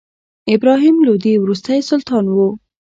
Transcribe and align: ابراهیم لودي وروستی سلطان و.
ابراهیم 0.55 0.95
لودي 1.05 1.33
وروستی 1.37 1.79
سلطان 1.89 2.25
و. 2.29 2.37